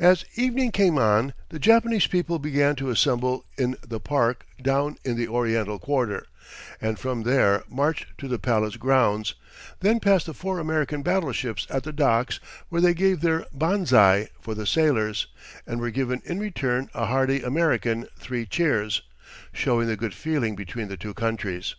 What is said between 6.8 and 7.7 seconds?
and from there